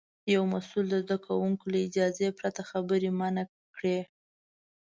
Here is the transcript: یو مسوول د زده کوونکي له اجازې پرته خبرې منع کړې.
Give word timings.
یو 0.33 0.43
مسوول 0.53 0.85
د 0.89 0.95
زده 1.03 1.17
کوونکي 1.25 1.65
له 1.73 1.79
اجازې 1.87 2.27
پرته 2.39 2.61
خبرې 2.69 3.09
منع 3.19 3.45
کړې. 3.75 3.99